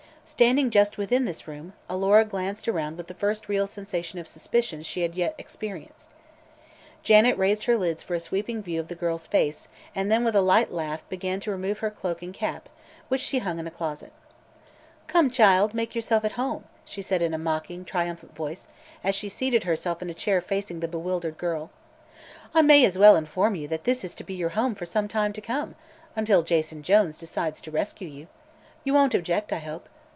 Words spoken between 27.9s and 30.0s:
you. You won't object, I hope?